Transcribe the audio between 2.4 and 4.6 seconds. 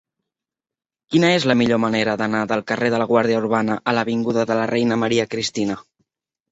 del carrer de la Guàrdia Urbana a l'avinguda